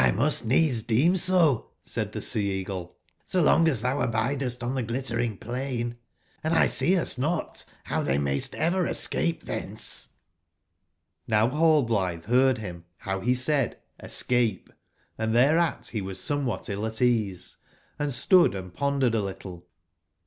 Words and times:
X 0.03 0.17
must 0.17 0.45
needs 0.45 0.81
deem 0.81 1.13
80," 1.13 1.59
said 1.83 2.11
tbe 2.11 2.23
Sea/eagle, 2.23 2.95
'*so 3.23 3.43
longas 3.43 3.83
tbou 3.83 4.01
abidcst 4.11 4.63
on 4.63 4.73
tbe 4.73 4.87
Glittering 4.87 5.37
plain; 5.37 5.95
and 6.43 6.55
X 6.55 6.73
see 6.73 6.95
not 7.19 7.63
bow 7.87 8.01
tbou 8.03 8.19
mayst 8.19 8.55
ever 8.55 8.87
escape 8.87 9.45
tbence^j^JVow 9.45 10.07
Rallblitbe 11.29 12.25
beard 12.27 12.55
bim, 12.61 12.85
bow 13.05 13.19
be 13.19 13.35
said 13.35 13.77
''escape," 14.01 14.69
and 15.19 15.35
tbereat 15.35 15.91
be 15.93 16.01
was 16.01 16.17
somewbat 16.19 16.67
ill 16.67 16.87
at 16.87 16.99
ease, 16.99 17.57
and 17.99 18.11
stood 18.11 18.55
and 18.55 18.73
pondered 18.73 19.13
a 19.13 19.21
little. 19.21 19.67